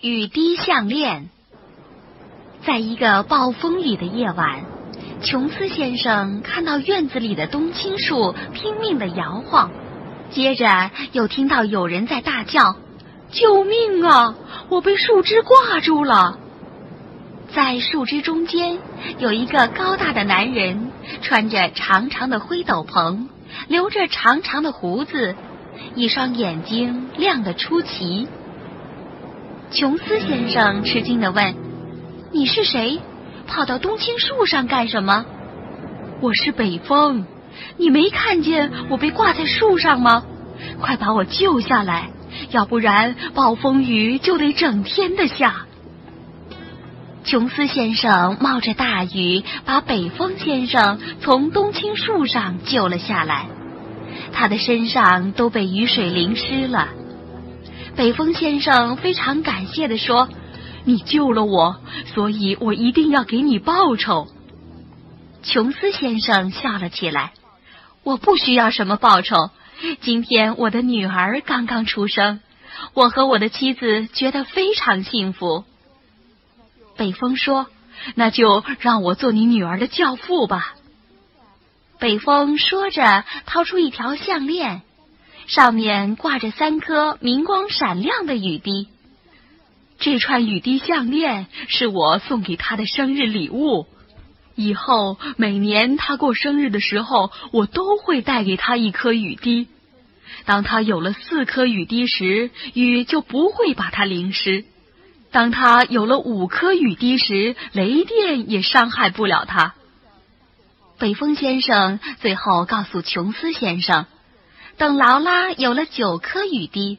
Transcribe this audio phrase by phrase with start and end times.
[0.00, 1.30] 雨滴项链。
[2.66, 4.66] 在一个暴风雨的夜晚，
[5.22, 9.70] 琼斯先生看到院子里的冬青树拼命的摇晃，
[10.30, 12.76] 接着又听到有人在大叫
[13.32, 14.34] ：“救命啊！
[14.68, 16.38] 我被树枝挂住了！”
[17.54, 18.78] 在树枝中间
[19.18, 20.90] 有一个高大的男人，
[21.22, 23.28] 穿着长长的灰斗篷，
[23.68, 25.34] 留着长长的胡子，
[25.94, 28.28] 一双眼睛亮得出奇。
[29.70, 31.54] 琼斯先生吃惊地问
[32.32, 33.00] ：“你是谁？
[33.48, 35.26] 跑到冬青树上干什么
[36.22, 37.26] ？”“我是北风，
[37.76, 40.22] 你没看见我被挂在树上吗？
[40.80, 42.10] 快把我救下来，
[42.52, 45.66] 要不然暴风雨就得整天的下。”
[47.24, 53.46] 琼斯先生冒着大雨，把北风先生从冬青树上救了下来，
[54.32, 56.88] 他的身上都被雨水淋湿了。
[57.96, 60.28] 北风先生非常感谢地说
[60.84, 61.80] ：“你救了我，
[62.14, 64.28] 所以我一定要给你报酬。”
[65.42, 67.32] 琼斯先生笑了起来
[68.04, 69.50] ：“我不需要什么报酬。
[70.02, 72.40] 今天我的女儿刚刚出生，
[72.92, 75.64] 我和我的妻子觉得非常幸福。”
[76.98, 77.66] 北风说
[78.14, 80.74] ：“那就让我做你女儿的教父吧。”
[81.98, 84.82] 北风说着，掏出一条项链。
[85.46, 88.88] 上面挂着三颗明光闪亮的雨滴，
[89.98, 93.86] 这串雨滴项链是我送给他的生日礼物。
[94.56, 99.68] 以后每年他过生日的时候，我都会带给他一颗雨滴。
[100.44, 104.64] 当他有了四颗雨滴时，雨就不会把他淋湿；
[105.30, 109.74] 当他有了五颗雨滴时，雷电也伤害不了他。
[110.98, 114.06] 北风先生最后告诉琼斯先生。
[114.76, 116.98] 等劳拉有了九颗雨滴，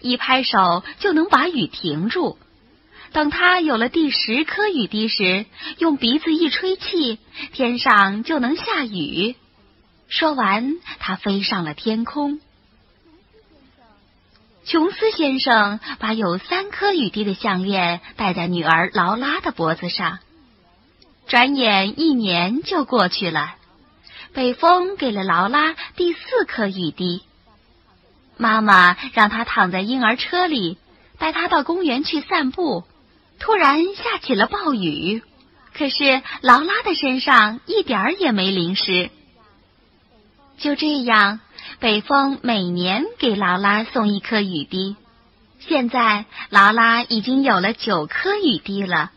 [0.00, 2.38] 一拍手就能把雨停住。
[3.12, 5.46] 等他有了第十颗雨滴时，
[5.78, 7.18] 用鼻子一吹气，
[7.52, 9.36] 天上就能下雨。
[10.08, 12.40] 说完，他飞上了天空。
[14.64, 20.18] 琼斯先生把有三颗雨滴的项链戴在女儿劳拉的脖子上。
[21.26, 23.54] 转眼一年就过去了。
[24.34, 27.22] 北风给了劳拉第四颗雨滴，
[28.36, 30.76] 妈妈让她躺在婴儿车里，
[31.18, 32.82] 带她到公园去散步。
[33.38, 35.22] 突然下起了暴雨，
[35.72, 39.10] 可是劳拉的身上一点儿也没淋湿。
[40.58, 41.38] 就这样，
[41.78, 44.96] 北风每年给劳拉送一颗雨滴。
[45.60, 49.12] 现在劳拉已经有了九颗雨滴了。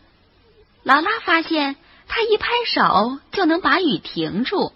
[0.84, 1.74] 劳拉发现，
[2.06, 4.72] 她一拍手就能把雨停住。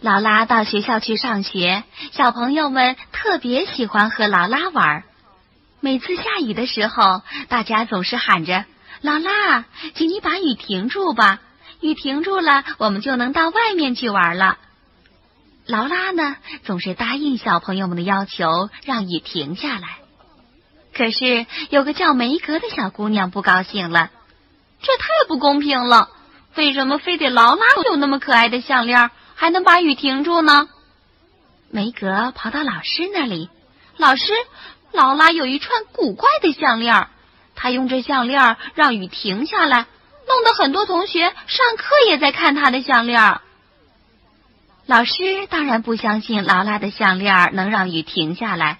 [0.00, 5.04] 劳拉到学校去上学，小朋友们特别喜欢和劳拉玩。
[5.80, 8.66] 每次下雨的时候，大家总是喊着
[9.00, 9.64] ：“劳拉，
[9.94, 11.40] 请你把雨停住吧！
[11.80, 14.58] 雨停住了，我们就能到外面去玩了。”
[15.66, 19.96] 劳拉呢，总是答应小朋友们的要求，让雨停下来。
[20.94, 24.10] 可是有个叫梅格的小姑娘不高兴了
[24.82, 26.10] ：“这太不公平了！
[26.54, 30.68] 为什么非得劳拉有那么可爱的项链？”还能把雨停住呢？
[31.70, 33.50] 梅格跑到老师那里，
[33.98, 34.32] 老师，
[34.92, 37.08] 劳拉有一串古怪的项链，
[37.54, 39.86] 她用这项链让雨停下来，
[40.26, 43.40] 弄得很多同学上课也在看她的项链。
[44.86, 48.78] 老师当然不相信劳拉的项链能让雨停下来，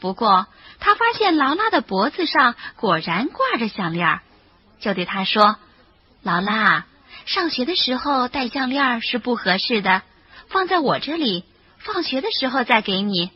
[0.00, 0.46] 不过
[0.80, 4.20] 他发现劳拉的脖子上果然挂着项链，
[4.80, 5.56] 就对他说
[6.24, 6.86] ：“劳拉。”
[7.26, 10.02] 上学的时候戴项链是不合适的，
[10.48, 11.44] 放在我这里，
[11.78, 13.30] 放学的时候再给你。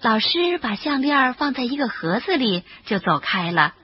[0.00, 3.74] 老师把项链放在一个盒子里，就走开了。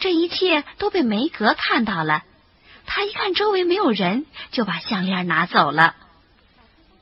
[0.00, 2.22] 这一切都被梅格看到了，
[2.86, 5.94] 他一看周围没有人，就把项链拿走了。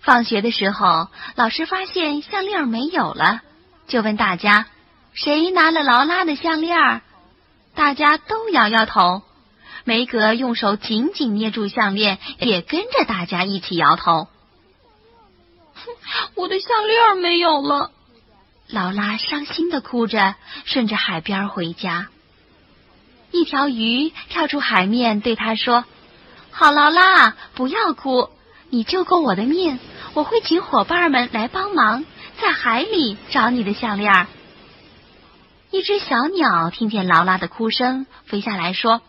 [0.00, 3.41] 放学的时候，老师发现项链没有了，
[3.87, 4.66] 就问大家
[5.15, 7.03] ：“谁拿了劳拉的项链？”
[7.74, 9.22] 大家都摇摇头。
[9.84, 14.28] 梅格用手紧紧捏住项链，也跟着大家一起摇头。
[16.36, 17.90] 我的项链没有了，
[18.68, 22.08] 劳拉伤心的哭着，顺着海边回家。
[23.32, 25.84] 一条鱼跳出海面，对他说
[26.52, 28.28] ：“好，劳拉，不要哭，
[28.70, 29.78] 你救过我的命，
[30.14, 32.04] 我会请伙伴们来帮忙，
[32.40, 34.26] 在海里找你的项链。”
[35.72, 39.00] 一只小鸟听见劳拉的哭声，飞下来说。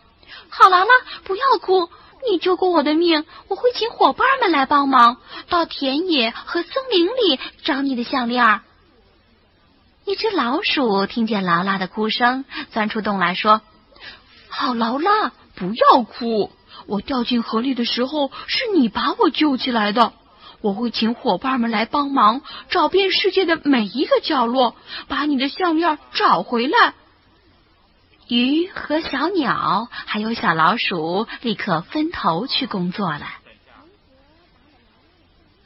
[0.49, 0.87] 好，劳拉，
[1.23, 1.89] 不要哭！
[2.29, 5.17] 你救过我的命，我会请伙伴们来帮忙，
[5.49, 8.61] 到田野和森林里找你的项链。
[10.05, 13.61] 一只老鼠听见劳拉的哭声，钻出洞来说
[14.47, 16.51] ：“好，劳拉，不要哭。
[16.87, 20.13] 我掉进河里的时候，是你把我救起来的。
[20.61, 24.75] 我会请伙伴们来帮忙，找遍世界的每一个角落，
[25.09, 26.93] 把你的项链找回来。”
[28.27, 33.25] 鱼和小鸟还有小老鼠立刻分头去工作了。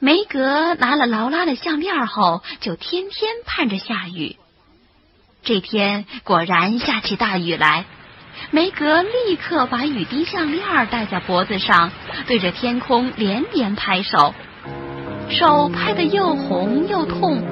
[0.00, 4.36] 梅格拿了劳拉的项链后，就天天盼着下雨。
[5.42, 7.84] 这天果然下起大雨来，
[8.50, 11.90] 梅格立刻把雨滴项链戴在脖子上，
[12.26, 14.34] 对着天空连连拍手，
[15.30, 17.42] 手拍得又红又痛，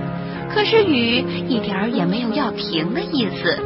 [0.51, 3.61] 可是雨一点儿也没有要停的意思，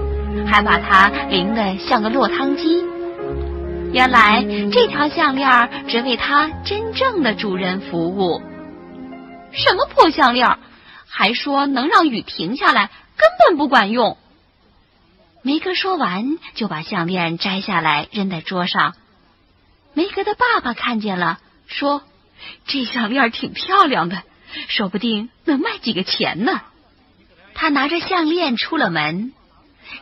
[0.47, 2.85] 还把它淋得像个落汤鸡。
[3.93, 8.41] 原来这条项链只为他真正的主人服务。
[9.53, 10.59] 什么破项链，
[11.09, 12.87] 还说能让雨停下来，
[13.17, 14.17] 根本不管用。
[15.43, 18.95] 梅格说完，就把项链摘下来扔在桌上。
[19.93, 22.03] 梅格的爸爸看见了，说
[22.69, 24.23] ：“这项链挺漂亮的，
[24.69, 26.61] 说不定能卖几个钱呢。”
[27.55, 29.33] 他拿着项链出了门。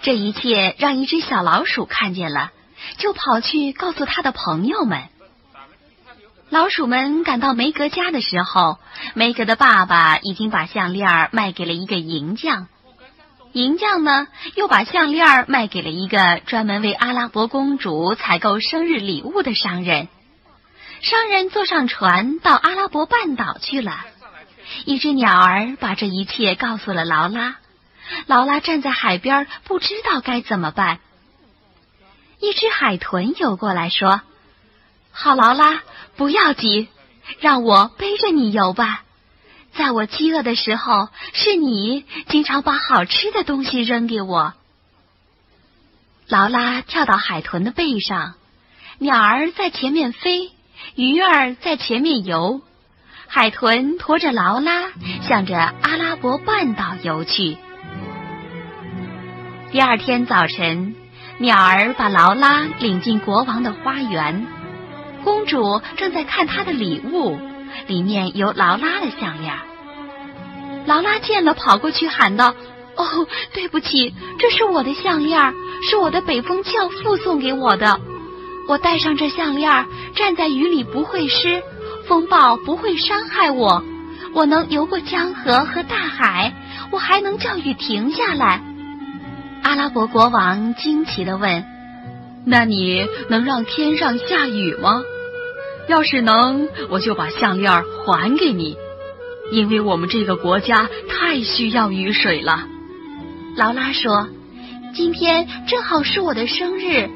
[0.03, 2.51] 这一切让一只小老鼠看见了，
[2.99, 5.05] 就跑去告诉他的朋友们。
[6.51, 8.79] 老鼠们赶到梅格家的时候，
[9.15, 12.69] 梅格的爸爸已经把项链卖给了一个银匠，
[13.53, 20.09] 银匠呢又把项链卖给了一个专门为阿拉伯公主采购生日礼物的商人。
[21.01, 23.99] 商人坐上船到阿拉伯半岛去了。
[24.85, 27.57] 一只鸟儿把这一切告诉了劳拉，
[28.27, 30.99] 劳拉站在海边不知道该怎么办。
[32.41, 34.21] 一只海豚游过来说。
[35.11, 35.83] 好，劳拉，
[36.17, 36.89] 不要急，
[37.41, 39.03] 让我背着你游吧。
[39.75, 44.55] 在我饥饿的时候，是你经常把好吃的东西扔给我。
[46.29, 48.35] 劳拉跳到海豚的背上，
[48.99, 50.53] 鸟儿在前面飞，
[50.95, 52.61] 鱼儿在前面游，
[53.27, 54.93] 海豚驮着劳拉，
[55.27, 57.57] 向着阿拉伯半岛游去。
[59.71, 60.95] 第二天早晨，
[61.37, 64.47] 鸟儿把劳拉领进国王的花园。
[65.23, 67.39] 公主正在看她的礼物，
[67.87, 69.55] 里面有劳拉的项链。
[70.87, 72.55] 劳拉见了，跑过去喊道
[72.97, 73.05] ：“哦，
[73.53, 75.53] 对不起，这是我的项链，
[75.87, 78.01] 是我的北风教父送给我的。
[78.69, 81.63] 我戴上这项链，站在雨里不会湿，
[82.07, 83.85] 风暴不会伤害我。
[84.33, 86.55] 我能游过江河和大海，
[86.91, 88.63] 我还能叫雨停下来。”
[89.63, 91.65] 阿拉伯国王惊奇地问。
[92.45, 95.03] 那你能让天上下雨吗？
[95.89, 98.77] 要是能，我就把项链还给你，
[99.51, 102.67] 因为我们这个国家太需要雨水了。
[103.57, 104.29] 劳拉说
[104.95, 107.11] ：“今天正好是我的生日，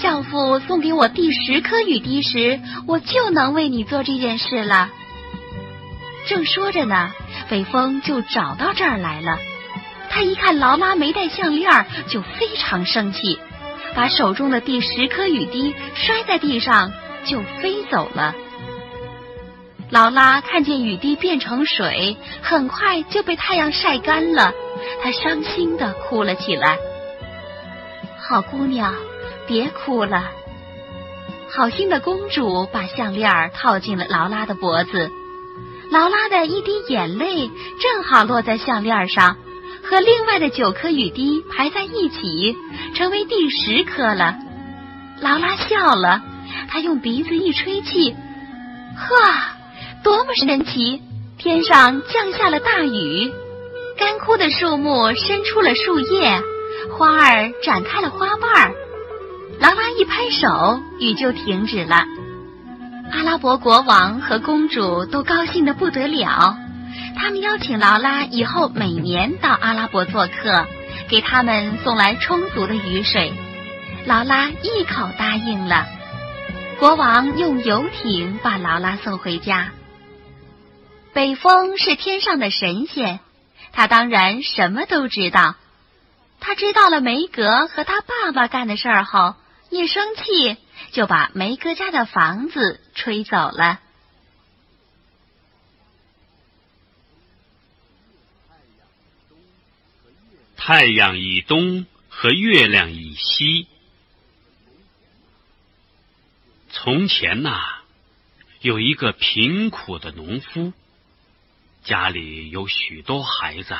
[0.00, 4.88] 教父送给我第十颗雨滴时，我就能为你做这件事了。”
[6.26, 7.10] 正说着呢，
[7.48, 9.38] 北风就找到这儿来了。
[10.14, 13.38] 他一看劳拉没戴项链，就非常生气。
[13.94, 16.92] 把手中的第十颗雨滴摔在地上，
[17.24, 18.34] 就飞走了。
[19.88, 24.52] 劳拉看见雨滴变成水，很快就被太阳晒干了，
[25.02, 26.76] 她伤心的哭了起来。
[28.18, 28.94] 好姑娘，
[29.46, 30.30] 别哭了。
[31.50, 35.10] 好心的公主把项链套进了劳拉的脖子，
[35.90, 39.36] 劳拉的一滴眼泪正好落在项链上。
[39.92, 42.56] 和另外的九颗雨滴排在一起，
[42.94, 44.38] 成为第十颗了。
[45.20, 46.22] 劳拉笑了，
[46.70, 48.16] 她用鼻子一吹气，
[48.96, 49.06] 呵，
[50.02, 51.02] 多么神奇！
[51.36, 53.30] 天上降下了大雨，
[53.98, 56.40] 干枯的树木伸出了树叶，
[56.96, 58.74] 花儿展开了花瓣儿。
[59.60, 61.96] 劳拉一拍手，雨就停止了。
[63.12, 66.56] 阿拉伯国王和公主都高兴的不得了。
[67.16, 70.66] 他们邀请劳拉以后每年到阿拉伯做客，
[71.08, 73.32] 给他们送来充足的雨水。
[74.06, 75.86] 劳拉一口答应了。
[76.78, 79.70] 国王用游艇把劳拉送回家。
[81.12, 83.20] 北风是天上的神仙，
[83.72, 85.54] 他当然什么都知道。
[86.40, 89.36] 他知道了梅格和他爸爸干的事儿后，
[89.70, 90.56] 一生气
[90.90, 93.78] 就把梅格家的房子吹走了。
[100.64, 103.66] 太阳以东和月亮以西。
[106.70, 107.80] 从前呐，
[108.60, 110.72] 有一个贫苦的农夫，
[111.82, 113.76] 家里有许多孩子，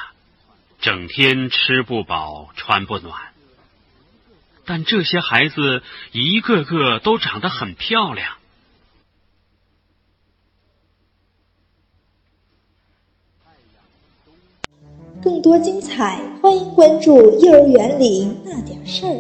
[0.81, 3.33] 整天吃不饱穿不暖。
[4.65, 8.37] 但这些孩子一个个都长得很漂亮。
[15.23, 19.15] 更多精彩，欢迎关注《幼儿园里那点事儿》。